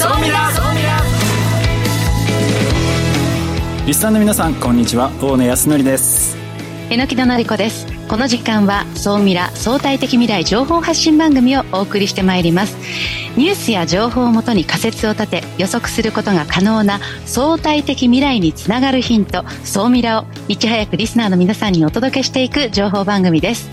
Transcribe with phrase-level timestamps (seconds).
[0.00, 0.48] 総ミラ
[3.86, 5.10] リスナーの皆さんこんにちは。
[5.20, 6.38] 大野康則です。
[6.88, 7.86] 榎木戸成子です。
[8.08, 12.78] この時間は総ミラ相対的未来情報発信番組をお送りしてまいります。
[13.36, 23.68] ニュースや情報をもとに仮説を立て予測することが可能な相対的未来につながるヒント総ミラをいち早くリスナーの皆さんにお届けしていく情報番組です。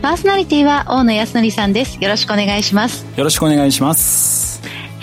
[0.00, 1.98] パーソナリティは大野康則さんです。
[2.00, 3.04] よろしくお願いします。
[3.16, 4.55] よろしくお願いします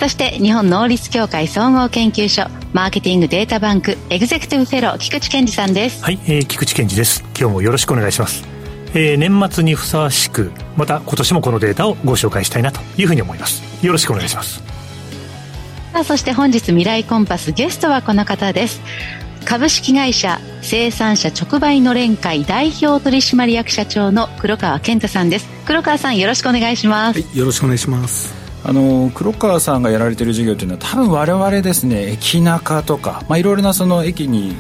[0.04, 6.04] そして日本能率協会総合研究所マーケティングデータバンクエグゼクティブフェロー菊池健二さんです。
[6.04, 7.24] はい、えー、菊池健二です。
[7.40, 8.44] 今日もよろしくお願いします。
[8.96, 13.64] えー、年末にふさわしくまた今年もこのデータをご紹介したいなというふうに思います。
[13.82, 14.62] よろしくお願いします。
[15.94, 18.82] さあそして本日未来コンパスゲストはこの方です。
[19.46, 25.48] 株式会社生産者直売の連会代表取締役社長の黒川健太さんです。
[25.66, 34.56] 黒川さんよろしくお願いします、はい、よろしくお願いしますあの黒川さんがやられてる事業というのは多分我々ですね駅中とか、まあ、いろいろなその駅に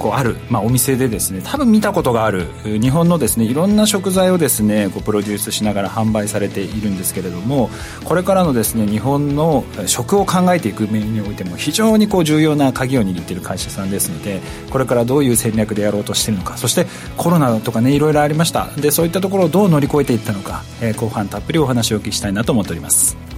[0.00, 7.70] こうある、まあ、お店でですね多分見たことがある日本のですねいろんな食材をですねこうプロデュースしながら販売されているんですけれども
[8.04, 16.86] これからのですね日本の食を考えていく面においても非常にこう重要な鍵を握っている会社さんですのでこれからどういう戦略でやろうとしているのかそして
[17.18, 23.29] コロナとかねいろいろありましたでそういったところをどう乗り越えていったのか、えー、後半たっぷりお話をお聞きしたいなと思っております。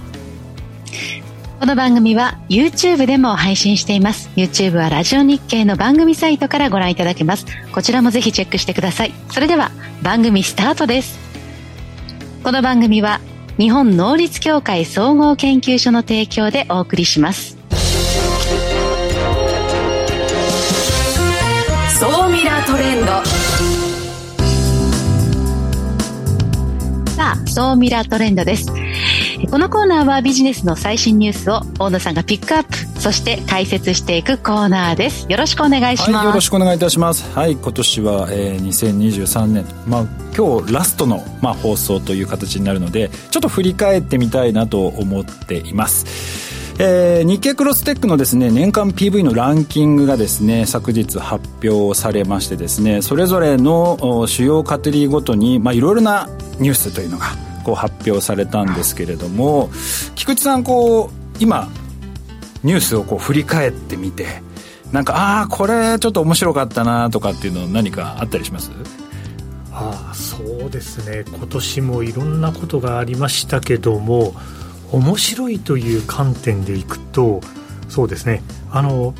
[1.63, 4.29] この番組は YouTube でも配信しています。
[4.35, 7.45] YouTube はラジオ日経の番組サイトからご覧いただけます。
[7.71, 9.13] こちらもぜひチェックしてください。
[9.31, 11.17] それでは番組スタートです。
[12.43, 13.21] この番組は
[13.57, 17.57] 日本能率協会総合研究所の提供でお送りします。
[21.97, 23.05] 総ミラトレンド
[27.13, 28.82] さあ、総ミラトレンドです。
[29.53, 35.27] このコーナーはビジネスの最新ニュースを大野さんがピックアップそして解説していくコーナーです。
[35.29, 37.31] よろしくお願いします、はい、よろしくお願いいたします。
[37.35, 40.05] はい今年は、えー、2023年まあ
[40.35, 46.07] 今日ラストの、まあ、放送という形になるのでちょっと振り返ってみたいなと思っています。
[46.79, 56.27] えー、日経クロステックのですね年間 PV のランキングがですね昨日発表されましてですねそれぞれの主要カテゴリーごとにいろいろな
[56.57, 59.69] ニュースというのがこう発表されたんですけれども
[60.15, 61.69] 菊池さんこう今
[62.63, 64.41] ニュースをこう振り返ってみて
[64.91, 68.71] なんかああこれちょっと面白かったなとかっていうの何かあったりします？
[69.71, 71.25] ああそうですね。
[71.27, 74.35] 今年もいろんなことがありましたけども
[74.91, 77.41] 面白いという観点でいくと
[77.89, 78.43] そうですね。
[78.71, 79.15] あの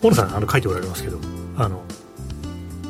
[0.00, 1.18] 大野さんあの書いておられますけど
[1.58, 1.82] あの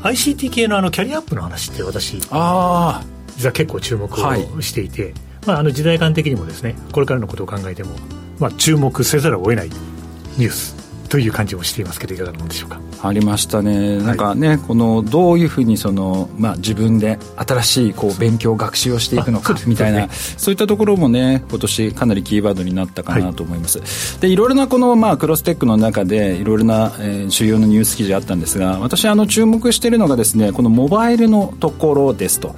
[0.04, 3.03] ICT 系のあのキャリアアップの話って私あ
[3.42, 5.14] 実は結構注目をしていて、はい、
[5.47, 7.91] まあ、あの時代感的にもですねこれからのことを考えても、
[8.38, 10.81] まあ、注目せざるを得ないニュース
[11.12, 12.81] という感じをしていますけどいかがなんでしょうか？
[13.03, 23.81] ありましたね、なんかね、このどういうふうにその、まあ、自分で新しいこう勉強、学習をしていくのかみたいな、そういったところもね、今年かなりキーワードになったかなと思います。
[23.81, 32.55] はい、でいろいろなこの、まあ、クロステックの中で、いろいろな、えー、主要なニュース記事あったんですが、私、あの注目しているのがですね、このモバイルのところですと。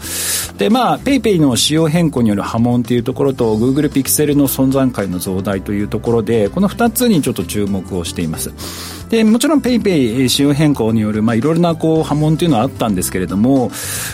[0.59, 8.44] で、まあ、 PayPay の仕様変更による波紋というところと、 Google Pixel の存在感の増大というところで、この2つにちょっと注目をしています。
[9.11, 13.71] でもちろん PayPay 仕様変更による、まあ、いろいろなこう波紋というのはあったんですけれども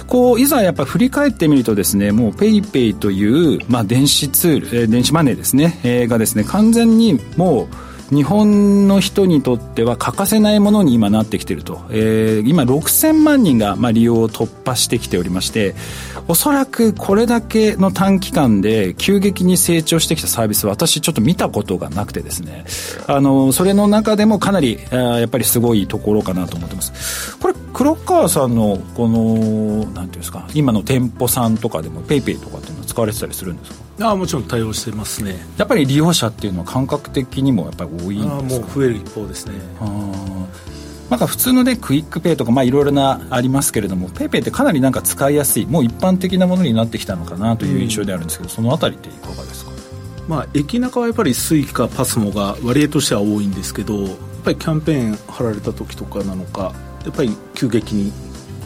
[0.06, 15.74] こういざやっぱ振り返ってみるとですねもう PayPay という、まあ、電子ツール、電子マネーですね、えー、がですね完全にもう日本の人にとっては欠かせないものに今なってきていると、えー、今6000万人がまあ利用を突破してきておりまして
[16.26, 22.64] おそらくこれだけの短期間で急激に成長してきたサービス私ちょっと見たことがなくてですね。
[23.06, 27.36] あのそれの中でもかなりやっぱりすごいところかなと思ってます。
[27.38, 33.89] これ黒川さんのこのなんていうんですか今の店舗さんとかでもペイペイとかっていうのは使われてたりするんですか？
[34.02, 35.36] あもちろん対応してますね。
[35.56, 38.36] やっぱり利用者っていうのは感覚的にもやっぱり多いんですか？
[38.36, 39.54] あもう増える一方ですね。
[41.10, 49.72] なんか普通のねクイックペイとかまあいろいろなありますけれどもペイペイってかなりなんか使いやすいもう一般的なものになってきたのかなという印象であるんですけど、うん、そのあたりっていかがですか？
[50.28, 56.72] まあ駅中はやっぱりスイカパスモが割合としては多いんですけどやっぱりキャンペーン張られた時とかなのか
[57.04, 58.12] やっぱり急激に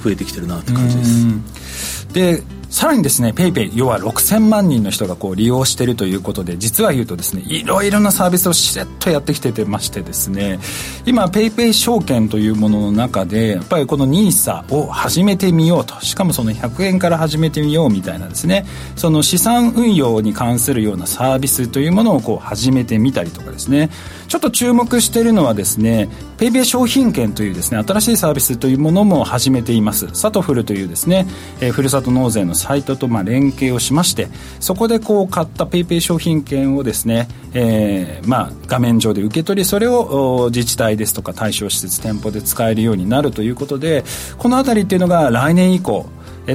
[0.02, 2.12] 増えてきてるなって感じです。
[2.12, 2.42] で
[2.74, 10.58] さらにですね、ペイペイ、要は6000万人の人がこう利用しているということで、実は言うとですね、いろいろなサービスをしれっとやってきててましてですね、
[11.06, 18.66] 今、ペイペイ証券というものの中で、やっぱりこの NISA を始めてみようと、しかもその100円から始めてみようみたいなですね、
[18.96, 23.88] その資産運用に関するようなサービスというものをこう始めてみたりとかですね、
[24.34, 26.08] ちょっと注目しているのはですね、
[26.38, 30.08] ペイペイ商品券というですね、新しいサービスというものも始めています。
[30.12, 31.28] サトフルというですね、
[31.60, 34.26] えー、ふるさと納税のサイトとまあ連携をしまして
[34.58, 44.02] そこでこう買ったペイペイ商品券をですね、えーまあ、画面上で受け取りそれを自治体ですとか対象施設店舗で使えるようになるということで
[44.36, 46.06] この辺りっていうのが来年以降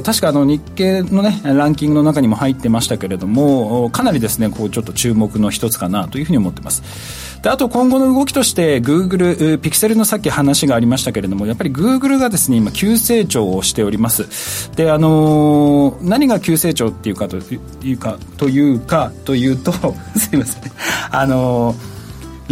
[0.04, 14.70] 確かあの日経のねランキングの中にも入ってましたけれどもかなりですねこうちょっと注目の一つかなというふうに思ってますであと今後の動きとして Google、ピクセルのさっき話がありましたけれどもやっぱり Google がですね今急成長をしております。
[14.76, 19.72] であのー、何が急成長っていうかというかというかというと
[20.16, 20.72] すいません
[21.10, 21.99] あのー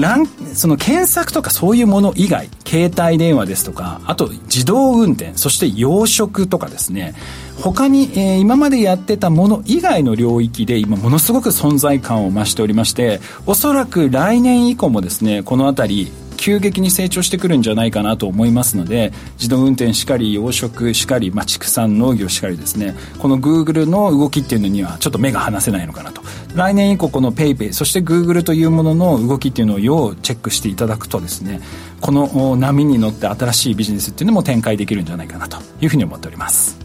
[0.01, 7.15] ランその検索とかそういうもの以外携帯電話ですとかあと自動運転そして養殖とかですね。
[7.61, 22.97] 他に、えー、今までやってたもの以外の領域で今ものすごく存在感を増しておりましておそらく来年以降もですねこの辺り急激に成長してくるんじゃないかなと思いますので自動運転しかり養殖しかり、まあ、畜産農業しかりですね。
[23.19, 26.23] このグーグルの動きっていうのにはちょっと目が離せないのかなと。
[26.55, 31.61] 来年以降この PayPay そしてグーグルというものの動きっていうのを要チェックしていただくとですね
[32.01, 36.79] この波に乗って新しいビジネスっていうのも展開できるんじゃないかなというふうに思っております。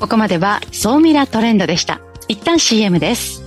[0.00, 2.00] ここまでは総ミラトレンドでした。
[2.28, 3.42] 一旦 CM です。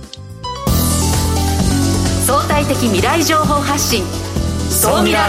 [2.26, 4.02] 相対的未来情報発信。
[4.70, 5.28] 総ミラ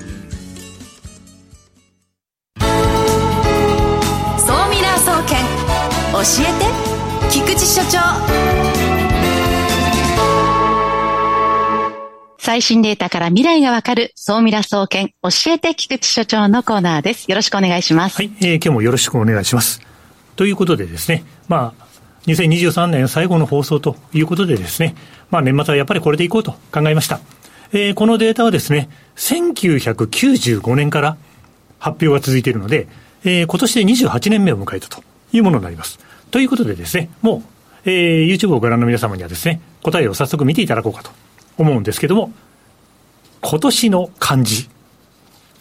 [12.43, 17.29] 最新データから未来がわかる、総ミラ総研、教えて菊池所長のコーナーです。
[17.29, 18.15] よろしくお願いします。
[18.15, 19.79] はい、えー、今日もよろしくお願いします。
[20.35, 21.85] ということでですね、まあ、
[22.25, 24.95] 2023年最後の放送ということでですね、
[25.29, 27.19] まあ年末はやっぱりこれでいこうと考えました。
[27.73, 31.17] えー、このデータはですね、1995年から
[31.77, 32.87] 発表が続いているので、
[33.23, 35.99] えー、今年で28年目を迎えたというものになります。
[36.31, 37.43] ということでですね、も
[37.85, 41.11] う、えー、YouTube をご覧の皆様にはですね、答えを早速見ていただこうかと
[41.57, 42.31] 思うんですけども、
[43.41, 44.69] 今年の漢字。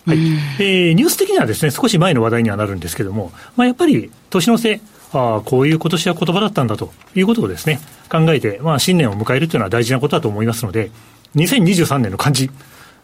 [0.06, 0.18] はい。
[0.18, 4.80] えー、ニュース的にはですね、少し前の話題にはなるんですけども、まあ、やっぱり年の瀬、
[5.12, 10.90] ああ、こういう今年は言葉だったんだということをですね、考えて、まあ、新年を迎えるというのは大事なことだと思いますので、
[11.36, 12.50] 2023年の漢字、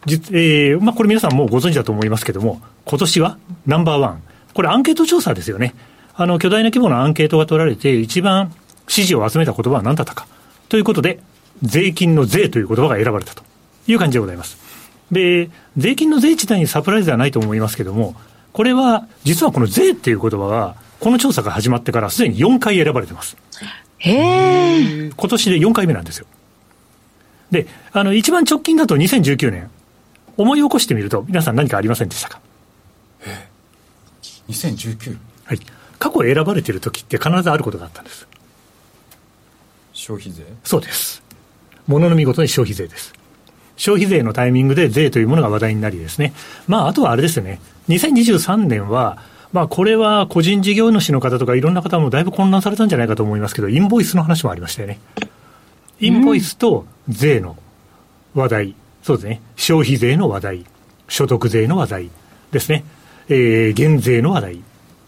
[0.05, 4.21] 実えー、まあ、これ皆さんもうご存知だと思いますけども、今年はナンバーワン。
[4.53, 5.75] これアンケート調査ですよね。
[6.15, 8.53] あの、巨大な規模のアンケートが取られて、一番
[8.87, 10.27] 支持を集めた言葉は何だったか。
[10.69, 11.19] ということで、
[11.63, 13.43] 税金の税という言葉が選ばれたと
[13.87, 14.57] いう感じでございます。
[15.11, 18.15] で、税金の税自体にサプライズではないと思いますけれども、
[18.53, 23.37] これは、実はこの税っていう言葉は、この調査が始まってからすでに4回選ばれてます。
[23.99, 25.11] へえ。
[25.15, 26.25] 今年で4回目なんですよ。
[27.51, 29.69] で、あの、一番直近だと2019年。
[30.37, 32.39] 思い起こしてみると、皆さん何かありませんでしたか？
[33.25, 33.47] え
[34.49, 35.17] ?2019?
[35.45, 35.59] はい。
[35.97, 38.27] 過去選ばれている時って必ずあることがあったんです。
[39.93, 40.43] 消費税？
[40.63, 41.23] そうです。
[41.87, 43.13] ものの見事に消費税です。
[43.77, 46.33] 消費税のタイミングで税というものが話題になりですね。
[46.67, 47.61] まあ、あとはあれですよね。
[47.89, 49.19] 2023年は、
[49.53, 54.99] まあ、これは個人事業主の方とかいろんな方もだいぶ混乱されたんじゃないかと思いますけど、インボイスの話もありましたよね。
[55.99, 57.55] インボイスと税の
[58.33, 59.41] 話題、そうですね。
[59.55, 60.65] 消費税の話題、
[61.07, 62.09] 所得税の話題
[62.51, 62.83] ですね。
[63.29, 64.61] えー、減税の話題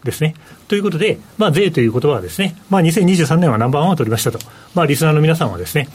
[0.04, 0.34] ですね。
[0.68, 4.38] ということで、まあ、税という言葉はですね、まあ、2023年はナンバーワンを取りましたと。
[4.74, 5.88] まあ、リスナーの皆さんはですね、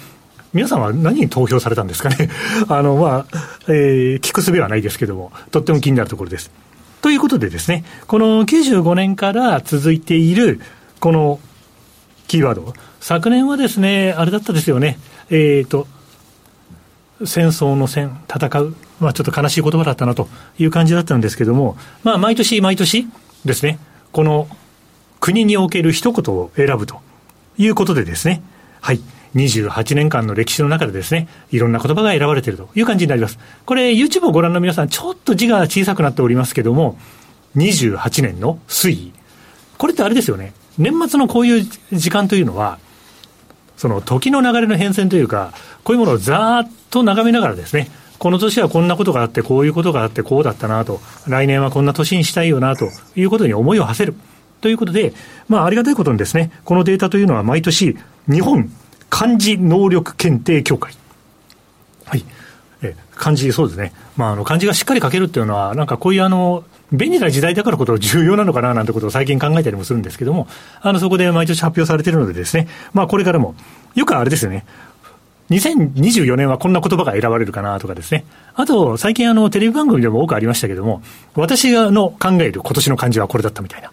[0.55, 2.29] 皆さんは何に投票されたんですかね？
[2.69, 6.49] あの、まあ、えー、聞くすべはないですけども、とっても気になるところです。
[7.01, 10.61] ということでですね、この95年から続いている、
[11.01, 11.41] この
[12.27, 14.97] キーワード、昨年はですね、あれだったですよね、
[15.29, 15.87] えっ、ー、と、
[17.25, 23.09] 戦争の戦、戦う、まあ、ちょっと悲しい言葉だったなという感じだったんですけども、まあ、毎年毎年
[23.43, 23.77] ですね、
[24.13, 24.47] この
[25.19, 27.01] 国における一言を選ぶと
[27.57, 28.41] いうことでですね、
[28.79, 29.01] はい。
[29.35, 33.37] 28年間の歴史の中でですね、いろんな言葉が選ばれているという感じになります。
[33.65, 36.97] これ、YouTube をご覧の皆さん、ちょっと字が小さくなっておりますけども、
[37.57, 39.13] 28年の推移。
[39.77, 40.53] これってあれですよね。
[40.77, 42.79] 年末のこういう時間というのは、
[43.77, 47.89] その時の流れの変遷というか、こういうものをざーっと眺めながらですね、
[48.19, 54.15] この年はこんなことがあって、こういうことがあって、こうだったなと、来年はこんな年にしたいよなということに思いを馳せる。
[54.61, 55.13] ということで、
[55.49, 58.71] まあ、ありがたいことにですね、このデータというのは毎年、日本
[59.09, 60.93] 漢字能力検定協会。
[62.05, 62.25] はい。
[62.81, 63.93] え漢字、そうですね。
[64.17, 70.47] まあ、あの、漢字がしっかり書けるっていうのは、なんかこういうあの、便利な時代だからこと重要なのかななんてことを最近考えたりもするんですけども、
[70.81, 73.55] あの、そこで毎年発表されているのでですね、まあこれからも、
[73.95, 74.65] よくあれですよね、
[75.49, 78.25] 2024年はこんな言葉が選ばれるかなとかですね。
[78.55, 81.01] あと、最近あの、テレビ番組でも多くありましたけども、
[81.35, 83.91] 私がの考える今年の漢字はこれだったみたいな。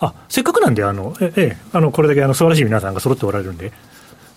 [0.00, 3.72] あ、せっかくなんで、あの、え、え、あの、これだけあの、素晴らしい皆さんが揃っておられるんで、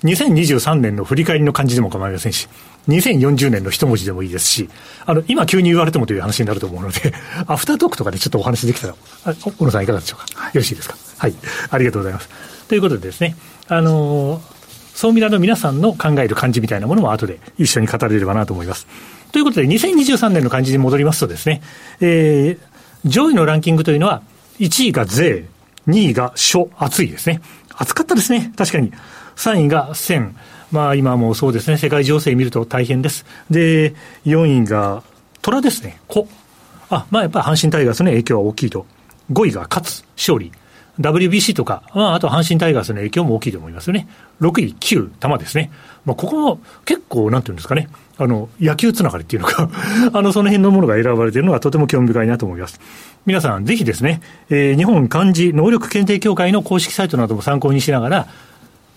[0.04, 2.48] 2023年の振り返りの漢字でも構いませんし、
[2.88, 4.70] 2040年の一文字でもいいですし、
[5.06, 7.14] あの、今急に言われてもという話になると思うので、
[7.48, 8.96] アフタートークとかでちょっとお話できたら、
[9.58, 10.46] 小野さんいかがでしょうか？
[10.46, 10.96] よろしいですか？
[11.18, 11.34] はい。
[11.72, 12.30] ありがとうございます。
[12.68, 13.36] ということでですね、
[13.68, 14.42] あのー、
[14.94, 18.88] 総ミラの皆さんの考える漢字みたいなものも後で一緒に語れればなと思います。
[19.32, 21.62] ということで、2023年の漢字に戻りますとですね、
[22.00, 24.22] えー、上位のランキングというのは、
[24.60, 25.46] 1位が税、
[25.88, 27.42] 2位が書、暑いですね。
[27.76, 28.52] 暑かったですね。
[28.58, 28.92] 確かに。
[29.38, 30.34] 3位が1000。
[30.72, 33.26] まあ今もそうですね、世界情勢見ると大変です。
[33.50, 35.04] で、4位が
[35.42, 36.28] 虎ですね、子。
[36.90, 38.86] あ、まあやっぱり阪神タイガースの影響は大きいと。
[39.32, 40.52] 5位が勝つ、勝利。
[41.00, 44.08] WBC とか、まあ、あと阪神タイガースの影響も大きいと思いますよね。
[44.42, 45.72] 6位、9、玉ですね。
[46.06, 47.88] まあ、ここも結構、なんていうんですかね。
[48.18, 49.70] あの、野球つながりっていうのか
[50.14, 52.80] あの、その辺のものが選ばれているのはとても興味深いなと思います。
[53.26, 58.28] 皆さん、ぜひですね、えー、日本漢字能力検定協会の公式サイトなども参考にしながら、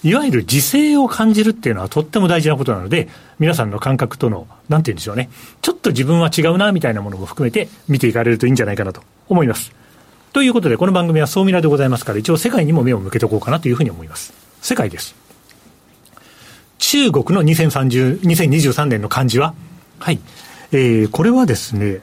[0.02, 5.28] いわゆる時勢を感じるっていうのはとっても大事なことなので、皆さんの感覚との、なんて言うんでしょうね、
[5.61, 9.73] ちょっと自分は違うな、みたいなものも含めて見ていかれるといいんじゃないかなと思います。
[10.33, 14.33] ということで、この番組は総ミラでございますから、一応世界にも目を向けておこうかなというふうに思います。
[14.62, 15.14] 世界です。
[16.78, 19.54] 中国の2030 2023年の漢字は、
[19.99, 20.21] はい。
[20.73, 22.00] えー、これはですね、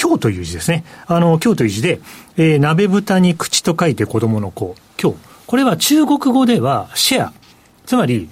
[0.00, 0.84] 今日という字ですね。
[1.06, 2.00] あの、今日という字で、
[2.36, 5.31] えー、鍋豚に口と書いて子供の子、今日。
[5.52, 7.32] これは中国語ではシェア。
[7.84, 8.30] つまり、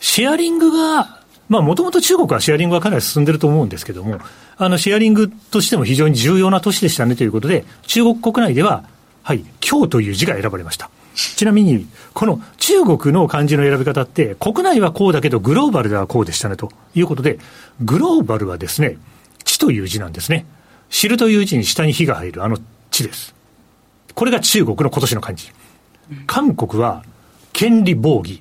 [0.00, 4.20] シェアリングが、まあもともと中国はシェアリングがかなり進んでると思うんですけども、
[4.56, 8.84] あのシェアリングとしても非常に重要な都市でしたねということで、中国国内では、
[9.22, 10.88] はい、今日という字が選ばれました。
[11.14, 17.38] ちなみに、この中国の漢字の選び方って、国内はこうだけど、グローバルではこうでしたねということで、
[17.82, 18.96] グローバルはですね、
[19.44, 20.46] 地という字なんですね。
[20.88, 22.56] 知るという字に下に火が入るあの
[22.90, 23.34] 地です。
[24.14, 25.52] これが中国の今年の漢字。
[26.26, 27.04] 韓国は
[27.52, 28.36] 権利防御。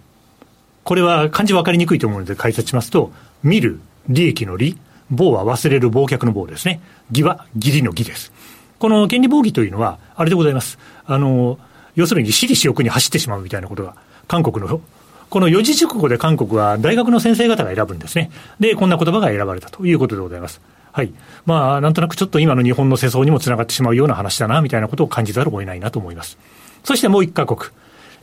[0.84, 3.12] これは漢字分かりにくいと思うので解説しますと、
[3.44, 4.78] 見る、利益の利、
[5.10, 6.82] 棒は忘れる忘却の棒ですね。
[7.12, 8.32] 義は義理の義です。
[8.80, 10.80] この権利防御というのは、あれでございます。
[11.06, 11.60] あの、
[11.96, 13.96] 要するに私利私欲に走ってしまうみたいなことが、
[14.28, 14.82] 韓国の、
[15.30, 18.32] この四字熟語で韓国は大学の先生方が選ぶんですね。
[18.60, 20.62] で、こんな言葉が選ばれたということでございます。
[20.92, 21.14] はい。
[21.46, 26.38] まあ、なんとなくちょっと今の日本の世相にもつながってしまうような話だな、みたいなことを感じざるを得ないなと思います。
[26.84, 27.72] そしてもう一カ国。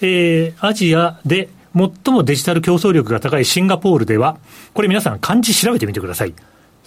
[0.00, 4.38] えー、アジアで最もデジタル競争力が高いシンガポールでは、
[4.74, 6.34] これ皆さん漢字調べてみてください。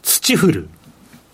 [0.01, 0.69] 土降る。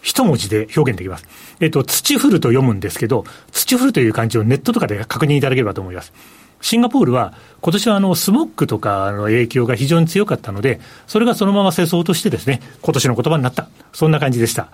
[0.02, 1.28] 一文字で表現できます。
[1.60, 6.14] えっ、と、土降ると読むんですけど、土降るという漢字をネットとかで確認いただければと思います。
[6.62, 13.70] シンガポールは、今年はあの、スモッグとかの影響が非常に強かったので、それがそのまま世相としてですね、今年の言葉になった。
[13.94, 14.70] そんな感じでした。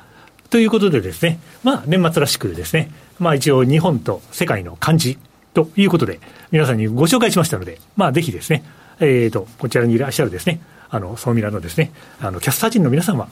[0.50, 5.18] ということでですね、まあ、年末らしくですね、まあ一応日本と世界の漢字
[5.54, 6.20] ということで、
[6.52, 8.64] 皆さんにご紹介しましたので、まあぜひですね、
[9.00, 13.28] えっ、ー、と、こちらにいらっしゃるですね、あの、ソーミラのですね、あの、キャスター陣の皆さんは、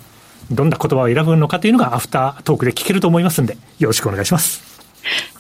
[0.52, 4.72] どんな言葉を選ぶのかというのがアフタートークで聞けると思いますんで、よろしくお願いします。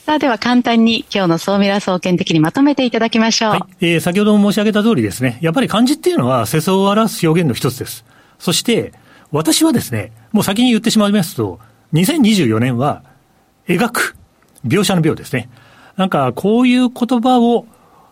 [0.05, 3.51] さあ、では簡単に今日の総ミラ総研的にまとめていただきましょう。
[3.51, 3.61] はい。
[3.81, 8.05] えー、先ほども申し上げた通りですね、やっぱり漢字っていうのは世相を表す表現の一つです。
[8.39, 8.93] そして、
[9.31, 11.59] 私はですね、もう先に言ってしまいますと、
[11.93, 13.03] 2024年は、
[13.67, 14.15] 描く、
[14.65, 15.49] 描写の描ですね。
[16.01, 17.67] なんかこういう言葉を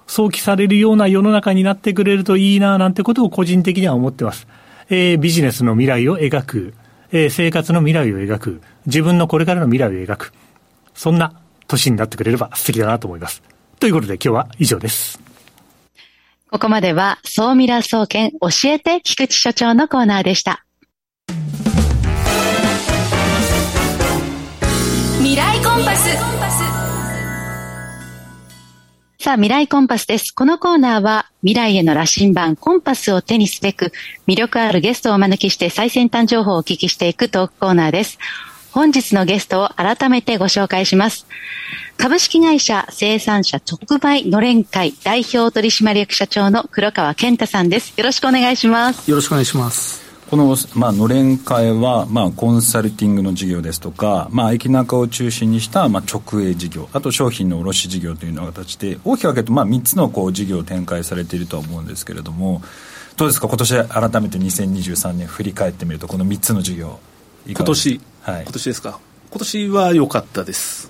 [0.05, 4.45] 想起されるような世の中になってくれるといいななんてことを個人的には思ってます。
[4.91, 6.75] えー、ビジネスの未来を描く、
[7.11, 10.33] えー、生活の未来を描く、自分のこれからの未来を描く。
[10.93, 11.33] そんな
[11.67, 13.41] 年になってくれれば素敵だなと思います。
[13.79, 15.19] ということで今日は以上です。
[16.51, 20.63] ここまでは、総ミラ総研教えて菊池所長のコーナーでした。
[25.17, 26.78] 未来コンパス。
[29.21, 30.33] さあ、未来コンパスです。
[30.33, 33.91] このコーナーは、未来への羅針盤、コンパスを手にすべく、
[34.27, 38.17] 魅力あるゲストをお招きして最先端情報をお聞きしていくトークコーナーです。
[38.71, 41.27] 本日のゲストを改めてご紹介します。
[41.97, 47.93] 株式会社生産者直売のれん会代表取締役社長の黒川健太さんです。
[47.97, 49.11] よろしくお願いします。
[49.11, 62.61] よろしくお願いしますこの、まあのれん会は、まあ、コンサルティングの事業ですとか、まあ、駅中を中心にした、まあ、直営事業あと商品の卸事業というような形で大きく分けると、まあ、3つのこう事業を展開されているとは思うんですけれども
[63.17, 63.47] どうですか？
[63.47, 66.99] 今年改めて2023年振り返ってみるとこの3つの事業
[67.47, 68.43] 今年、はい。
[68.43, 68.99] 今年ですか？
[69.31, 70.88] 今年は良かったです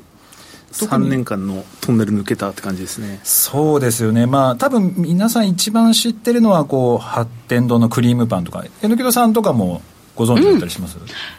[0.72, 3.20] 3年間のトンネル抜けたって感じですね。
[3.24, 8.64] そうですよね、まあ多分皆さん一番知ってるのはこう発展堂のクリームパンとか。
[8.82, 9.82] 榎木戸さんとかも
[10.16, 10.98] ご存知だったりします、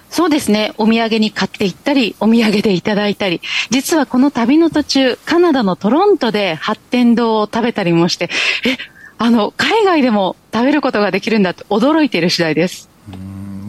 [0.09, 0.73] そうですね。
[0.79, 8.31] お土産に買っていったり、お土産でいただいたり、実はこの旅の途中、カナダのトロントで発展堂を食べたりもして、
[8.65, 8.79] え、
[9.19, 12.89] あの、海外でも食べることができるんだと驚いている次第です。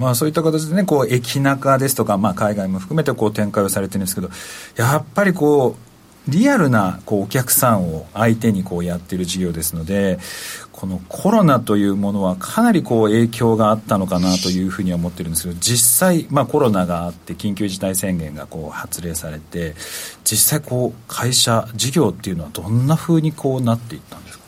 [0.01, 4.29] まあ、そういった形でねこう駅中ですとか、まあ、海外も含めてこう展開をされてるんですけど
[4.75, 5.77] やっぱりこ
[6.27, 10.20] うリアルなこうお客さんを相手にこうやってる事業ですので
[10.72, 19.74] このコロナというものはかなりこう影響があったのかなというふうには思ってるんですけど実際、まあ、コロナがあって緊急事態宣言がこう発令されて
[20.24, 24.43] 実際こう会社事業っていうのはどんなふうにこうなっていったんですか？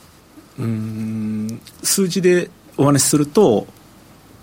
[0.60, 3.66] うん数字でお話しすると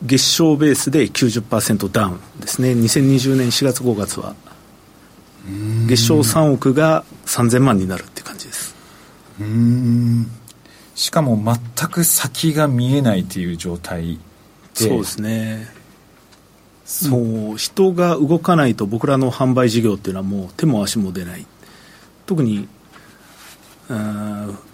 [0.03, 2.73] 月賞ベースで90%ダウンですね。
[2.73, 4.35] 2020年4月5月は。
[5.87, 8.75] 月賞3億が3000万になるって感じです。
[10.95, 11.43] しかも
[11.77, 14.19] 全く先が見えないという状態
[14.79, 14.89] で。
[14.89, 15.69] そうですね。
[17.09, 17.57] もう。
[17.57, 21.47] 人が動かないと僕らの販売事業っていうのはもう手も足も出ない。
[22.27, 22.69] 特に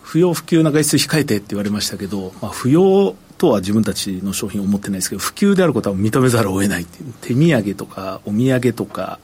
[0.02, 7.12] 不要不急な外出控えてって言われましたけど、まあ、不要とは自分たちの商品を思ってないですけど普及であることは認めざるを得ないっていう。
[7.20, 9.18] 手土産とかお土産とか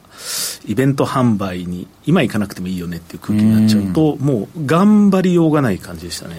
[0.65, 6.35] イベント販売に今行かなくてもいいよねっていう空気になっちゃうともう頑張りようがない感じでしたね。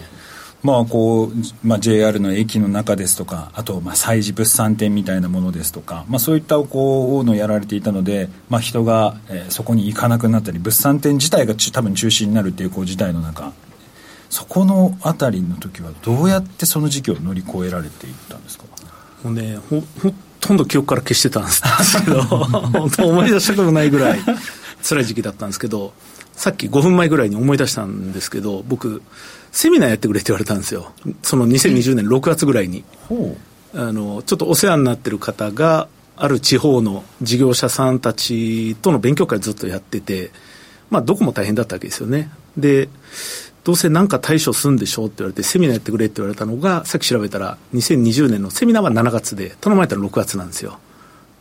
[0.62, 13.52] まあこうまあ、JR の駅の中ですとかあとまあ催事物産展みたいなものですとか、まあ、そういったこうのをやられていたので、まあ、人が、えーそこに行かなくなったり物産展自体がち多分中止になるっていうこう事態の中
[14.34, 18.64] そこのあたりの時はどうやってその時期を乗り越えられていったんですか？
[19.22, 24.18] もうねほほとんど記憶から消してたんですけど 本当思い出したくもないぐらい
[24.82, 25.92] 辛い時期だったんですけど
[26.32, 29.02] さっき5分前ぐらいに思い出したんですけど僕
[29.52, 30.90] セミナーやってくれって言われたんですよ。
[31.22, 32.82] その2020年6月ぐらいに。
[33.08, 33.36] ほ
[33.72, 40.32] あのちょっとお世話になってる方がある地方の事業者さんたちとの勉強会ずっとやってて
[40.90, 42.30] まあどこも大変だったわけですよね。
[42.56, 42.88] で
[43.64, 50.78] どうせ何か対処するんでしょうって言われてセミナーやってくれって言われたのがさっき調べたら2020年のセミナーは7月で頼まれたら6月なんですよ。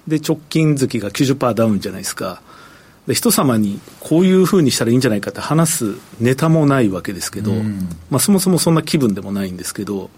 [0.07, 2.41] で直近月が90%ダウンじゃないですか。
[3.07, 7.51] で人様にこういうふうにしたらいいんじゃないかって話すネタもないわけですけど、
[8.09, 10.09] まあ、そもそもそんな気分でもないんですけど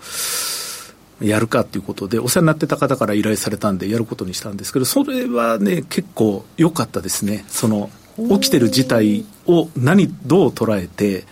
[1.19, 7.45] やるかっていうことでお世話になってた方から依頼されたんでやることにしたんですけどそれはね結構良かったですね。
[7.47, 11.25] その起きてる事態を何どう捉えて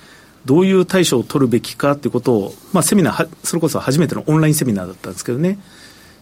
[0.45, 5.59] どういう対処を取るべきかっていうことを、まあ、セミナーはそれこそ初めてのオンラインセミナーだったんですけどね。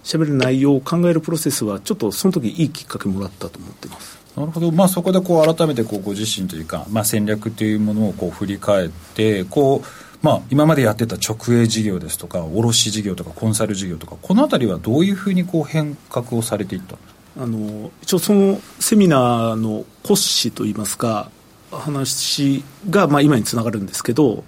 [0.03, 4.19] 喋る内容を考えるプロセスはちょっとその時いいきっかけもらったと思ってます。
[4.35, 16.95] なるほど、まあ、そこでこう改めてこうご自身というか、まあ、戦略というものをこう振り返ってこう、まあ、今までやってた直営事業ですとか卸事業とかコンサル事業とかこの辺りはどういうふうにこう変革をされていった
[17.41, 21.29] あの一応そのセミナーの骨子といいますか
[21.71, 24.43] 話がまあ今につながるんですけど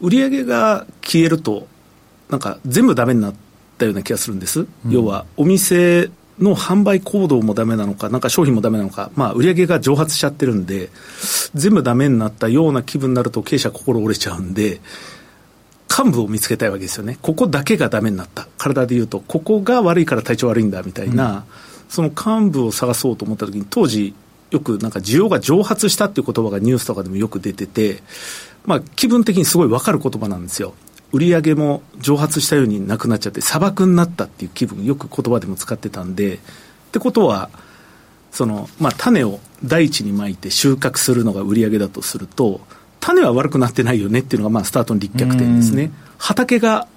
[0.00, 1.66] 売り上げが消えると
[2.28, 3.34] なんか全部ダメになっ
[3.78, 10.90] たような気がするんです、要はお店の販売行動もダメなのかなんか商品もダメなのか、まあ、売り上げが蒸発しちゃってるんで
[11.54, 14.80] 全部ダメになったような気分になると経営者心折れちゃうんで
[15.88, 17.16] 幹部を見つけたいわけですよね。
[17.22, 18.48] ここだけがダメになった。
[18.58, 21.46] 体で言うとここが悪いから体調悪いんだみたいな、
[21.88, 24.14] その幹部を探そうと思った時に当時
[24.50, 28.02] よくなんか需要が蒸発したっていう言葉がニュースとかでもよく出てて、
[28.64, 30.74] まあ、気分的にすごい分かる言葉なんですよ。
[31.12, 36.38] 売り上げも蒸発したようになくなっちゃって砂漠になったっていう気分よく言葉でも使ってたんでっ
[36.92, 37.48] てことは
[38.32, 42.60] その、まあ、種を大地にまいて収穫するのが売り上げだとすると
[43.00, 45.92] 種は悪くなってないよねっていうのがまあスタートの立脚点ですね。
[46.18, 46.88] 畑が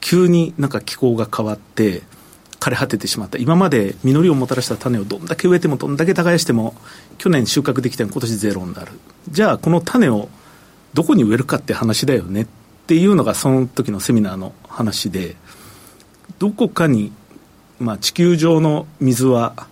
[0.00, 2.02] 急になんか気候が変わって
[2.60, 3.38] 枯れ果ててしまった。
[3.38, 6.74] 今まで実りをもたらした種をどんだけ植えてもどんだけ耕しても
[7.18, 8.92] 去年収穫できても今年ゼロになる。
[9.30, 10.28] じゃあこの種を
[10.92, 12.42] どこに植えるかって話だよね。
[12.42, 12.46] っ
[12.86, 15.36] ていうのがその時のセミナーの話で
[16.38, 17.12] どこかに、
[17.78, 19.66] まあ、地球上の水は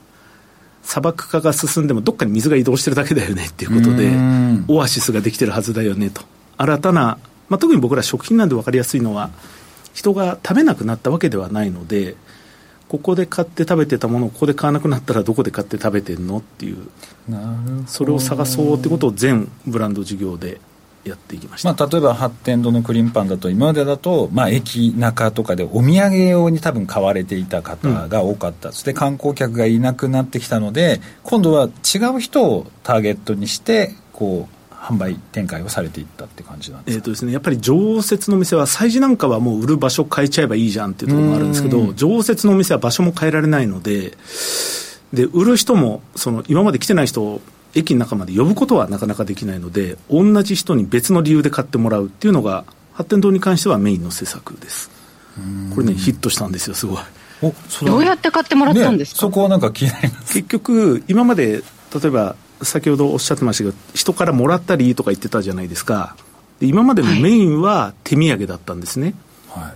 [0.82, 3.46] 砂漠化が進んでもどっかに水が移動してるだけだよね。
[3.46, 4.10] っていうことで
[4.68, 6.10] オアシスができてるはずだよね。
[6.10, 6.22] と。
[6.56, 9.30] 新たな、まあ、特に僕ら食品なんで分かりやすいのは
[9.92, 12.14] 人が食べなくなったわけではないので
[12.88, 16.78] ここで買って食べてたものをここで買わなくなったらどこで買って食べてんのっていう。
[17.86, 20.60] それを探そうってことを全ブランド事業で
[21.04, 34.57] やっていきました、まあ、例えば発展堂のクリームパンだと今までだと、まあ、駅中とかでお土産用に多分買われていた方が多かった、うん、そして観光客がいなくなってきたので今度は違う人をターゲットにしてこう
[34.88, 44.16] 販売展開をされていったって感じなんですえーとですね、やっぱり常設のお店は催事なんかはもう売る場所変えちゃえばいいじゃんっていうところもあるんですけど常設のお店は場所も変えられないので
[45.12, 47.40] で売る人もその今まで来てない人を
[47.74, 54.90] 駅の中まで呼ぶことはなかなかできないので同じ人に別の理由で買ってもらうっていうのが発展堂に関してはメインの施策です。
[55.74, 56.98] これねヒットしたんですよすごい。
[57.84, 60.34] どうやって買ってもらったんですか、ね、そこはなんか気になります。
[60.34, 61.62] 結局今まで例
[62.06, 66.16] えば先ほどおっしゃってましたけど、人からもらったりとか言ってたじゃないですか。
[66.60, 69.14] 今までのメインは手土産だったんですね。
[69.48, 69.74] はい、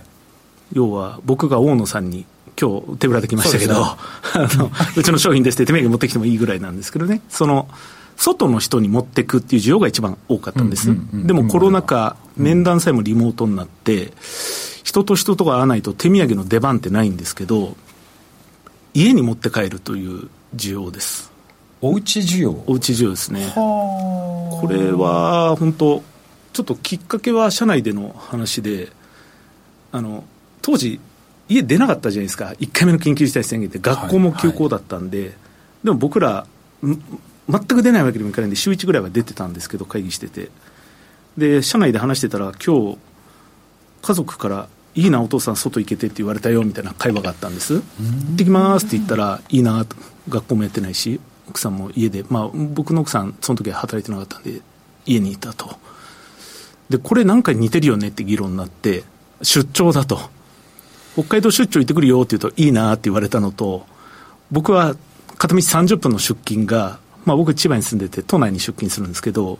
[0.73, 2.25] 要は、僕が大野さんに、
[2.59, 3.85] 今日手ぶらできましたけど、う、ね、
[4.33, 7.67] あのうちの商品ですって手土産持ってきてもいいぐらいなんですけどね、その、
[8.15, 10.95] 外の人に持っていくっていう需要が一番多かったんです。
[11.13, 14.13] でもコロナ禍、面談さえもリモートになって、
[14.83, 17.75] 人と人とが会わないと手土産の出番ってないんですけど、
[18.93, 21.32] 家に持って帰るという需要です。
[21.83, 22.63] おうち需要。
[22.65, 23.51] おうち需要ですね。
[23.53, 26.01] これは本当
[26.53, 28.87] ちょっときっかけは社内での話で
[29.91, 30.23] あの
[30.61, 31.01] 当時
[31.49, 32.53] 家出なかったじゃないですか。
[32.57, 35.27] 1回目の緊急事態宣言で学校も休校だったんで、はい。
[35.27, 35.35] はい、
[35.83, 36.47] でも僕ら
[36.81, 36.97] 全
[37.65, 40.51] く出ないわけにもいかないんで週1ぐらいは出てたんですけど会議してて。
[41.37, 42.97] で社内で話してたら今日
[44.03, 47.73] 家族からいいなお父さん外行けてって言われたよみたいな会話があったんです。
[47.73, 49.85] 行ってきますって言ったらいいな
[50.29, 51.19] 学校もやってないし
[51.53, 54.61] 奥さんも家で、まあ、僕の奥さん、その時は働いてなかったんで、
[55.05, 55.75] 家にいたと。
[56.89, 59.03] で、これなんか似てるよねって議論になって、
[59.43, 60.19] 出張だと。
[61.13, 63.85] 北海道出張行ってくるよって言うと、いいなって言われたのと、
[64.51, 64.95] 僕は
[65.37, 69.59] 片道30分の出勤が、まあ僕千葉に住んでて、都内に出勤するんですけど、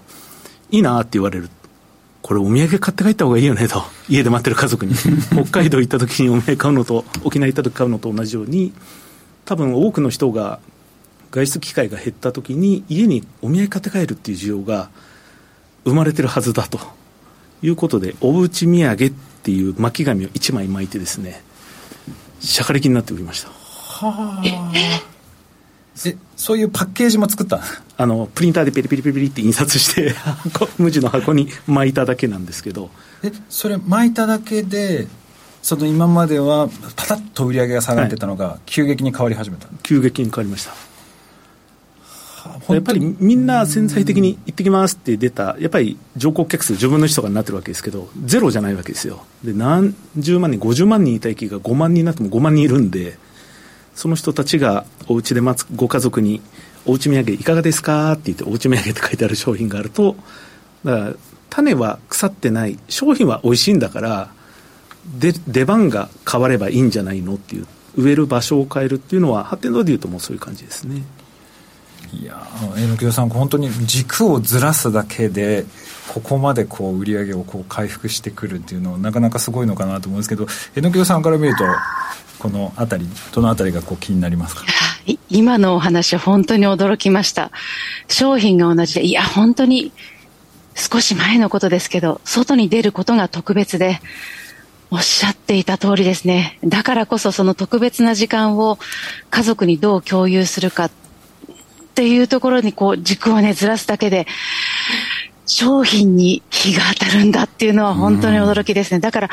[0.72, 1.50] いいなって言われる。
[2.24, 3.84] これお土産買って帰った方がいいよねと。
[4.10, 4.96] 家で待ってる家族に。
[5.32, 8.74] 北海道行った時にお土産買うのと、沖縄行った時買うのと同じように、
[9.46, 10.60] 多分多くの人が
[11.34, 14.92] 外出機会が減ったときに家にお土産買って帰るっていう需要が
[15.84, 16.80] 生まれてるはずだと
[17.64, 19.10] いうことでおうち土産っ
[19.42, 21.42] ていう巻き紙を1枚巻いてですね
[22.40, 23.50] しゃかりきになっておりました。
[23.50, 24.44] はあ。
[26.06, 27.62] えそういうパッケージも作った
[27.98, 30.14] あのプリンターでペリペリペリペリって印刷して
[30.78, 32.90] 無地の箱に巻いただけなんですけど。
[33.24, 35.08] えそれ巻いただけで
[35.64, 40.93] その今まではパタッと売り上げが下がってたのが急激に変わり始めた、はい、急激に変わりました
[42.70, 49.26] やっぱりみんな潜在的に行ってきますって出た、やっぱり乗降客数10分の1とかになってるわけですけど、ゼロじゃないわけですよ。
[49.44, 53.18] で、何十万人、50万人いた駅が5万人になっても5万人いるんで、
[53.96, 56.42] その人たちがお家で待つご家族に、
[56.86, 58.12] おうち土産いかがですか？
[58.14, 60.16] って言って、おうち土産って書いてある商品があると、
[60.84, 61.14] だから
[61.50, 64.32] 種は腐ってない、商品は美味しいんだから、
[65.20, 71.04] で出番が変わればいいんじゃないのっていう、植える場所を変えるっていうのは、発展堂でいうともうそういう感じですね。
[72.22, 75.66] いや榎木さん、本当に軸をずらすだけで、
[76.14, 80.46] ここまでこう売り上げをこう回復してくるっていうのは、なかなかすごいのかなと思うんですけど、
[80.76, 81.66] 榎木さんから見ると、
[82.40, 84.64] この辺り、どの辺りがこう気になりますか？
[85.30, 87.52] 今のお話、本当に驚きました。
[88.08, 89.92] 商品が同じで、いや、本当に
[90.76, 94.00] 少し前のことですけど、外に出ることが特別で、
[94.92, 96.60] おっしゃっていた通りですね。
[96.64, 98.78] だからこそその特別な時間を
[99.32, 100.92] 家族にどう共有するか
[101.94, 104.26] っていうところにこう軸をねずらすだけで
[105.46, 109.00] 商品に日が当たるんだっていうのは本当に驚きですね。
[109.00, 109.30] だから、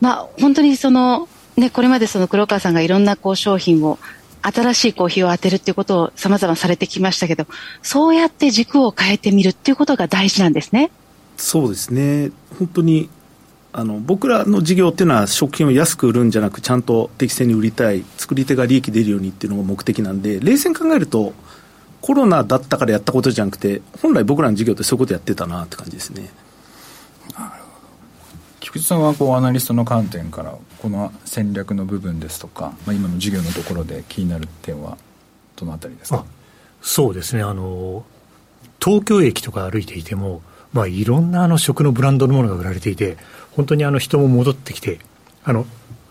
[0.00, 4.00] まあ本当にそのね、これまでその黒川さんがいろんなこう商品を
[4.42, 7.46] 新しいコーヒーを当てるっていうことを様々されてきましたけど、
[7.80, 10.90] そうやって軸を変えてみるっていうことが大事なんですね。
[11.36, 12.32] そうですね。
[12.58, 13.08] 本当に
[13.72, 21.32] あの僕らの事業っていうのは食品を安く売るんじゃなくちゃんと適正に売りたい作り手が利益出るようにっていうのが目的なんで冷静に考えると
[22.04, 26.28] コロナだったからやったことじゃなくて、本来僕らの事業ってそういうことやってたなって感じですね。
[28.60, 34.98] 菊池さんはこうアナリストの観点からこの戦略の部分ですとか、まあ、今の授業のところで気になる点は
[35.56, 36.26] どのあたりですか？
[36.82, 38.04] そうですねあの
[38.84, 40.42] 東京駅とか歩いていても、
[40.74, 43.16] まあ、いろんなあの食のブランドのものが売られていて
[43.52, 44.98] 本当にあの人も戻ってきて
[45.42, 45.64] あの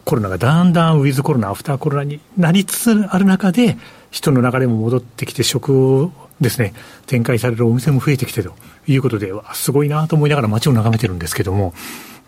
[0.06, 3.78] コロナがだんだんウィズコロナアフターコロナになりつつある中で
[4.14, 6.74] 人の流れも戻ってきて食をですね
[7.08, 8.54] 展開されるお店も増えてきてと
[8.88, 11.74] いうことですごいなと思いながら街を眺めてるんですけども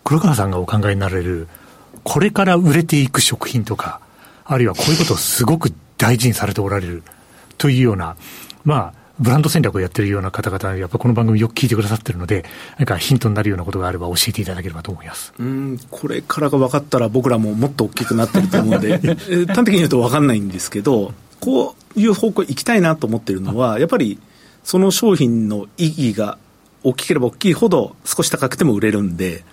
[0.06, 1.48] 黒川さんがお考えになられる、
[2.04, 4.00] これから売れていく食品とか、
[4.44, 7.02] あるいはこういうことをすごく大事にされておられる
[7.58, 8.16] というような、
[8.62, 12.44] まあ、ブランド戦略をやってるような方々、やっぱこの番組よく聞いてくださってるので、
[12.78, 15.34] なんかヒントになるようなことがあれば教えていただければと思います。
[15.40, 18.98] うんこれからが分かったら、僕らももっと大きくなってると思うので、
[19.48, 24.18] 端的に言うと分かんないんですけど、こういう方向行きたいなと思ってるのは、やっぱり
[24.64, 26.38] その商品の意義が
[26.82, 29.44] 大きければ大きいほど、少し高くても売れるんで、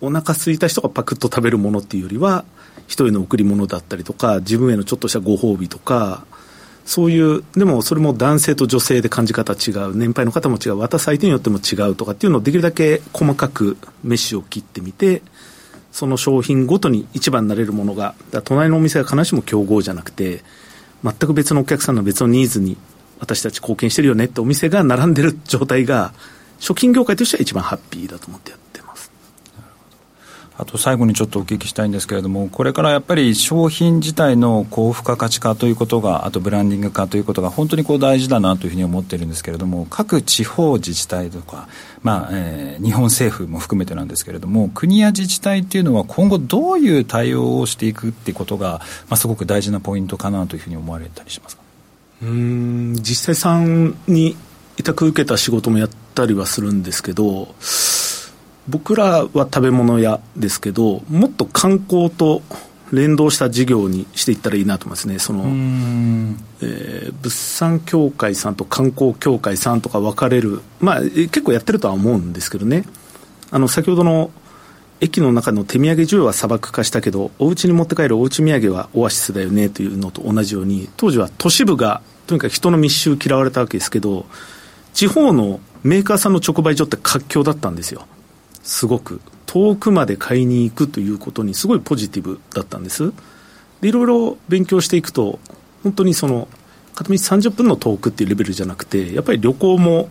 [0.00, 2.44] お腹空いた人がパクッと食べるものっていうよりは、
[2.86, 6.24] 人への贈り物だったりとか、自分へのちょっとしたご褒美とか、
[6.84, 15.22] そういう、でもそれも男性と女性で感じ方違う、年配の方も違う、渡す相手によっても違うとかっていうのをできるだけ細かくメッシュを切ってみて、
[15.92, 20.42] その商品ごとに一番になれるものが、隣のお店が必ずしも競合じゃなくて、
[21.02, 22.76] 全く別のお客さんの別のニーズに
[23.20, 26.12] 私たち貢献してるよねってお店が並んでる状態が、
[26.58, 28.61] 食品業界としては一番ハッピーだと思ってやって
[30.58, 41.68] あと最後にちょっとお聞きしたいんですけれども、これからやっぱり商品自体の高付加価値化ということが、あとブランディング化ということが本当にこう大事だなというふうに思ってるんですけれども、各地方自治体とか、
[42.02, 51.62] まあえー、日本政府も含めてなんですけれども、国や自治体っていうのは今後どういう対応をしていくっていうことが、まあ、すごく大事なポイントかなというふうに思われたりしますか？
[52.22, 54.36] うん実際さんに
[54.76, 57.54] 委託受けた仕事もやったりはするんですけど、
[58.68, 62.42] 僕らは食べ物屋ですけどもっと観光と
[62.92, 65.18] 連動した事業にしていったらいいなと思いますね。
[65.18, 70.60] その、えー、物産協会さんと観光協会さんとか分かれる。
[70.78, 72.84] まあ結構やってるとは思うんですけどね。
[73.50, 74.30] あの先ほどの
[75.00, 84.26] 駅の中の手土産需要は砂漠化したけどお家に持って帰るおうち土産はオアシスだよねというのと同じように当時は都市部がとにかく人の密集嫌われたわけですけど
[84.94, 88.06] 地方のメーカーさんの直売所って活況だったんですよ
[88.62, 93.12] すごく遠くまで買いに行くということにすごいポジティブだったんです。
[93.80, 95.38] でいろいろ勉強していくと
[95.82, 96.48] 本当にその
[96.94, 100.08] 片道30分の遠くっていうレベルじゃなくてやっぱり旅行も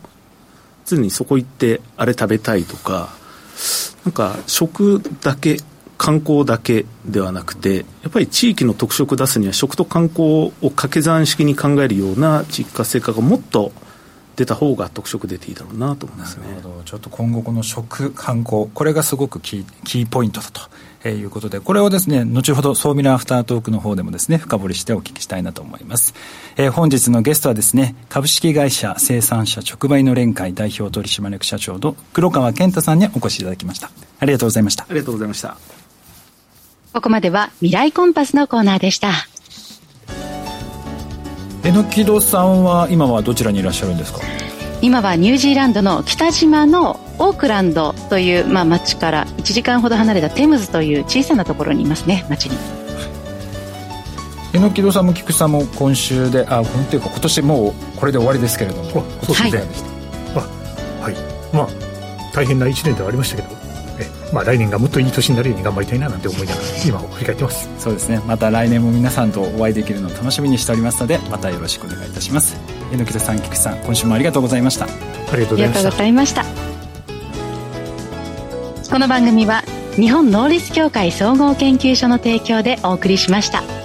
[0.85, 3.09] 常にそこ行ってあれ食べたいとか
[4.05, 5.57] なんか食だけ
[5.97, 13.71] 観光だけではなくてやっぱり地域の特色を出すには食と観光を掛け算式に考えるような地域活性化がもっと
[14.35, 16.45] 出た方が特色出ていいだろうなと思いますね
[16.85, 20.61] ちょっと今後この食観光これがすごくキーキーポイントだと。
[21.03, 26.13] えー、いうことで、これをですね、後ほど、総ミラーアフタートークの方でもですね、深掘りしてお聞きしたいなと思います。
[26.57, 33.89] えー、本日のゲストはですね、株式会社生産者直売の連会代表取締役社長の黒川健太さんにお越しいただきました。
[34.19, 34.85] ありがとうございました。
[34.87, 35.57] ありがとうございました。
[36.93, 39.11] ここまでは未来コンパスのコーナーでした。
[41.63, 44.19] えのきどさんは今はどちらにいらっしゃるんですか？
[44.81, 52.57] 今はニュージーランドの北島のオークランドという、まあ、町から1時間ほど離れたテムズという小さなところにいますね町に。
[54.53, 59.67] 榎木戸さんも菊池さんも今週であ本当いうか今年もうこれで終わりですけれどもそうですね、はい、
[60.35, 61.15] あはい。
[61.53, 61.67] まあ
[62.33, 63.60] 大変な1年ではありましたけど
[64.33, 67.69] まあ、来年がもっといい年になるように頑張りたいななんて思いながら今を振り返ってます。
[67.77, 68.21] そうですね。
[68.25, 72.57] また来年も皆さんとお会いできるのを楽しみにしておりますのでまたよろしくお願いいたします。
[72.91, 74.85] 榎木さん菊さん今週もありがとうございました。
[74.85, 74.87] あ
[75.35, 76.45] りがとうございました。
[78.89, 79.63] この番組は
[79.95, 83.80] 日本能力協会総合研究所の提供でお送りしました。